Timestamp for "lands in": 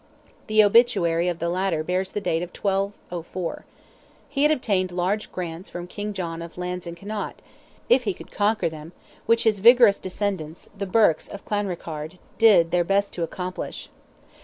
6.57-6.95